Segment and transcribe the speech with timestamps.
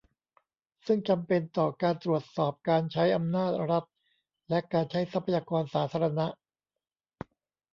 [0.85, 3.83] ซึ่งจำเป็นต่อการตรวจสอบการใช้อำนาจรัฐ
[4.49, 6.27] และการใช้ทรัพยากรสาธารณะ